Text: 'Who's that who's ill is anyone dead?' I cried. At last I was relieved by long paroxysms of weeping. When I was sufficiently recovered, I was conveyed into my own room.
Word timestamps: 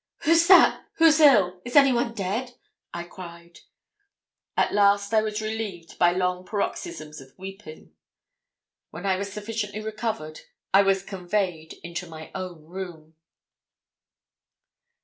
'Who's 0.23 0.47
that 0.47 0.83
who's 0.95 1.19
ill 1.19 1.61
is 1.63 1.75
anyone 1.75 2.15
dead?' 2.15 2.53
I 2.91 3.03
cried. 3.03 3.59
At 4.57 4.73
last 4.73 5.13
I 5.13 5.21
was 5.21 5.41
relieved 5.43 5.99
by 5.99 6.11
long 6.11 6.43
paroxysms 6.43 7.21
of 7.21 7.37
weeping. 7.37 7.93
When 8.89 9.05
I 9.05 9.17
was 9.17 9.31
sufficiently 9.31 9.79
recovered, 9.79 10.39
I 10.73 10.81
was 10.81 11.03
conveyed 11.03 11.75
into 11.83 12.07
my 12.07 12.31
own 12.33 12.65
room. 12.65 13.13